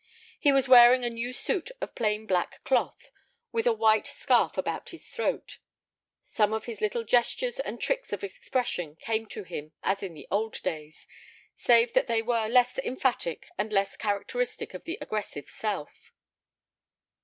He 0.39 0.51
was 0.51 0.67
wearing 0.67 1.05
a 1.05 1.11
new 1.11 1.31
suit 1.31 1.69
of 1.79 1.93
plain 1.93 2.25
black 2.25 2.63
cloth, 2.63 3.11
with 3.51 3.67
a 3.67 3.71
white 3.71 4.07
scarf 4.07 4.57
about 4.57 4.89
his 4.89 5.07
throat. 5.11 5.59
Some 6.23 6.53
of 6.53 6.65
his 6.65 6.81
little 6.81 7.03
gestures 7.03 7.59
and 7.59 7.79
tricks 7.79 8.11
of 8.11 8.23
expression 8.23 8.95
came 8.95 9.27
to 9.27 9.43
him 9.43 9.73
as 9.83 10.01
in 10.01 10.15
the 10.15 10.27
old 10.31 10.59
days, 10.63 11.07
save 11.55 11.93
that 11.93 12.07
they 12.07 12.23
were 12.23 12.47
less 12.47 12.79
emphatic 12.79 13.47
and 13.59 13.71
less 13.71 13.95
characteristic 13.95 14.73
of 14.73 14.85
the 14.85 14.97
aggressive 15.01 15.47
self. 15.51 16.11